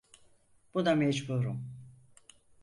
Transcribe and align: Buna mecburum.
Buna 0.73 0.95
mecburum. 0.95 1.69